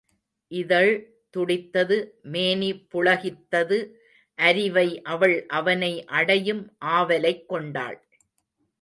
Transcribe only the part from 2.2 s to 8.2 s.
மேனி புள கித்தது அரிவை அவள் அவனை அடையும் ஆவலைக் கொண்டாள்.